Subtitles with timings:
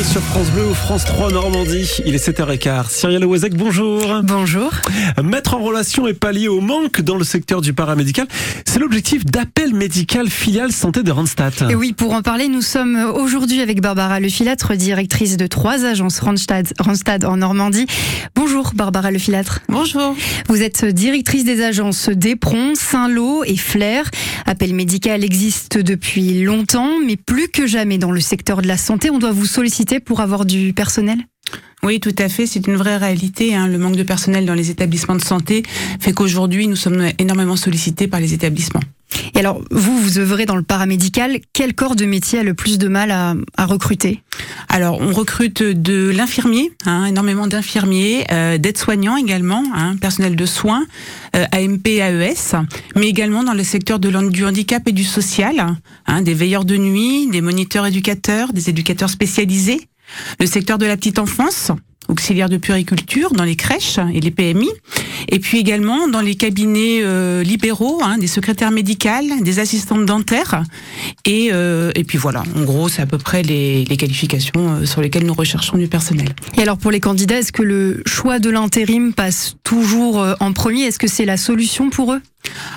[0.00, 1.86] Sur France Bleu ou France 3 Normandie.
[2.06, 2.88] Il est 7h15.
[2.88, 4.22] Cyril Wozek, bonjour.
[4.24, 4.72] Bonjour.
[5.22, 8.26] Mettre en relation et pallier au manque dans le secteur du paramédical,
[8.66, 11.52] c'est l'objectif d'Appel Médical Filiale Santé de Randstad.
[11.70, 16.20] Et oui, pour en parler, nous sommes aujourd'hui avec Barbara Lefilâtre, directrice de trois agences
[16.20, 17.86] Randstad, Randstad en Normandie.
[18.34, 19.60] Bonjour Barbara Lefilâtre.
[19.68, 20.16] Bonjour.
[20.48, 24.10] Vous êtes directrice des agences Desprons, Saint-Lô et Flair.
[24.46, 29.10] Appel Médical existe depuis longtemps, mais plus que jamais dans le secteur de la santé,
[29.10, 31.18] on doit vous solliciter pour avoir du personnel?
[31.82, 32.46] Oui, tout à fait.
[32.46, 33.54] C'est une vraie réalité.
[33.54, 33.66] Hein.
[33.66, 35.62] Le manque de personnel dans les établissements de santé
[36.00, 38.82] fait qu'aujourd'hui, nous sommes énormément sollicités par les établissements.
[39.34, 41.38] Et alors, vous, vous œuvrez dans le paramédical.
[41.52, 44.22] Quel corps de métier a le plus de mal à, recruter?
[44.68, 50.84] Alors, on recrute de l'infirmier, hein, énormément d'infirmiers, euh, d'aides-soignants également, hein, personnel de soins,
[51.36, 52.56] euh, AMP, AES,
[52.96, 55.76] mais également dans le secteur de, du handicap et du social,
[56.06, 59.80] hein, des veilleurs de nuit, des moniteurs éducateurs, des éducateurs spécialisés,
[60.40, 61.72] le secteur de la petite enfance,
[62.08, 64.68] auxiliaire de puriculture dans les crèches et les PMI,
[65.28, 70.62] et puis également dans les cabinets euh, libéraux, hein, des secrétaires médicales, des assistantes dentaires,
[71.24, 74.86] et, euh, et puis voilà, en gros c'est à peu près les, les qualifications euh,
[74.86, 76.28] sur lesquelles nous recherchons du personnel.
[76.56, 80.82] Et alors pour les candidats, est-ce que le choix de l'intérim passe toujours en premier?
[80.82, 82.20] Est-ce que c'est la solution pour eux?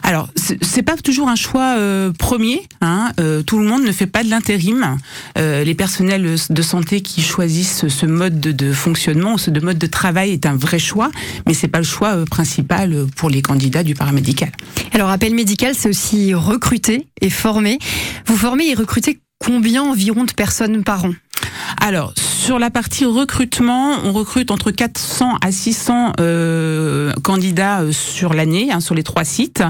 [0.04, 2.62] Alors, c'est pas toujours un choix euh, premier.
[2.82, 3.12] Hein.
[3.20, 4.98] Euh, tout le monde ne fait pas de l'intérim.
[5.38, 10.32] Euh, les personnels de santé qui choisissent ce mode de, fonctionnement, ce mode de travail
[10.32, 11.10] est un vrai choix,
[11.48, 14.52] mais c'est pas le choix principal pour les candidats du paramédical.
[14.94, 17.80] Alors, appel médical, c'est aussi recruter et former.
[18.28, 21.14] Vous formez et recrutez combien environ de personnes par an?
[21.82, 22.14] Alors,
[22.46, 28.72] sur la partie recrutement, on recrute entre 400 à 600 euh, candidats euh, sur l'année,
[28.72, 29.64] hein, sur les trois sites.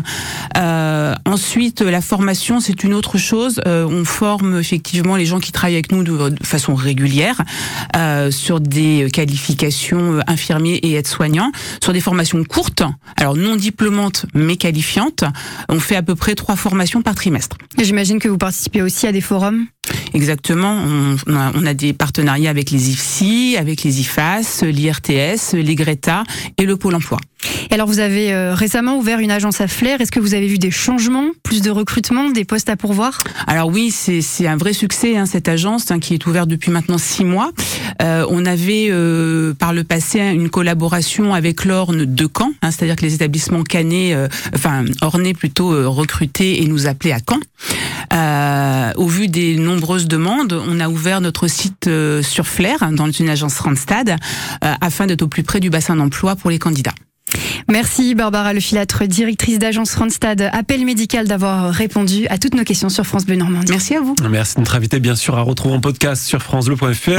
[0.58, 3.62] Euh, ensuite, la formation, c'est une autre chose.
[3.66, 7.42] Euh, on forme effectivement les gens qui travaillent avec nous de, façon régulière
[7.96, 12.84] euh, sur des qualifications infirmiers et aides-soignants, sur des formations courtes,
[13.16, 15.24] alors non diplômantes mais qualifiantes.
[15.70, 17.58] On fait à peu près trois formations par trimestre.
[17.82, 19.66] J'imagine que vous participez aussi à des forums?
[20.14, 20.82] Exactement.
[21.28, 26.24] On, a, des partenariats avec les IFSI, avec les IFAS, l'IRTS, les Greta
[26.58, 27.20] et le Pôle emploi.
[27.70, 30.02] Et alors, vous avez euh, récemment ouvert une agence à Flair.
[30.02, 33.20] Est-ce que vous avez vu des changements, plus de recrutement, des postes à pourvoir?
[33.48, 36.98] Alors oui, c'est un vrai succès, hein, cette agence hein, qui est ouverte depuis maintenant
[36.98, 37.52] six mois.
[38.02, 42.96] Euh, on avait euh, par le passé une collaboration avec l'Orne de Caen, hein, c'est-à-dire
[42.96, 44.16] que les établissements canés,
[44.54, 47.40] enfin ornés plutôt, recrutés et nous appelaient à Caen.
[48.16, 51.90] Au vu des nombreuses demandes, on a ouvert notre site
[52.22, 54.16] sur Flair, dans une agence Randstad,
[54.62, 56.94] afin d'être au plus près du bassin d'emploi pour les candidats.
[57.68, 63.04] Merci Barbara Lefilâtre, directrice d'agence Randstad Appel Médical, d'avoir répondu à toutes nos questions sur
[63.06, 63.72] France Bleu Normandie.
[63.72, 64.16] Merci à vous.
[64.30, 67.10] Merci de notre invité, bien sûr, à retrouver en podcast sur FranceBleu.fr.